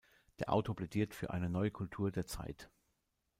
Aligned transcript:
Der 0.39 0.51
Autor 0.51 0.75
plädiert 0.75 1.13
für 1.13 1.29
eine 1.29 1.47
"neue 1.47 1.69
Kultur 1.69 2.09
der 2.09 2.25
Zeit". 2.25 2.71